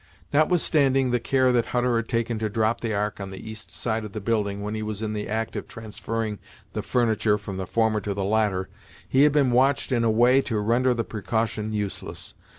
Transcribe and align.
Notwithstanding 0.33 1.11
the 1.11 1.19
care 1.19 1.51
that 1.51 1.67
Hutter 1.67 1.95
had 1.95 2.07
taken 2.07 2.39
to 2.39 2.49
drop 2.49 2.81
the 2.81 2.91
Ark 2.91 3.19
on 3.19 3.29
the 3.29 3.37
east 3.37 3.69
side 3.69 4.03
of 4.03 4.13
the 4.13 4.19
building 4.19 4.63
when 4.63 4.73
he 4.73 4.81
was 4.81 5.03
in 5.03 5.13
the 5.13 5.29
act 5.29 5.55
of 5.55 5.67
transferring 5.67 6.39
the 6.73 6.81
furniture 6.81 7.37
from 7.37 7.57
the 7.57 7.67
former 7.67 7.99
to 8.01 8.15
the 8.15 8.23
latter, 8.23 8.67
he 9.07 9.21
had 9.25 9.31
been 9.31 9.51
watched 9.51 9.91
in 9.91 10.03
a 10.03 10.09
way 10.09 10.41
to 10.41 10.57
render 10.59 10.95
the 10.95 11.03
precaution 11.03 11.71
useless. 11.71 12.33